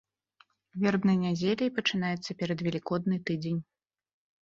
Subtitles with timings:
[0.83, 3.65] Вербнай нядзеляй пачынаецца перадвелікодны тыдзень.